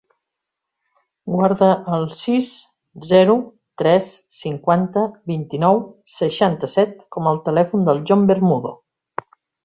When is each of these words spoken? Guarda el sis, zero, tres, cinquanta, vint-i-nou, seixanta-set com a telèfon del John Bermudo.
Guarda 1.31 1.67
el 1.97 2.05
sis, 2.19 2.47
zero, 3.09 3.35
tres, 3.83 4.07
cinquanta, 4.39 5.03
vint-i-nou, 5.35 5.81
seixanta-set 6.17 6.97
com 7.17 7.29
a 7.33 7.39
telèfon 7.51 7.85
del 7.91 8.01
John 8.11 8.25
Bermudo. 8.33 8.73